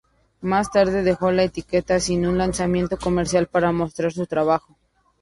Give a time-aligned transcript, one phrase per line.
[0.41, 4.75] Más tarde dejó la etiqueta sin un lanzamiento comercial para mostrar por su trabajo.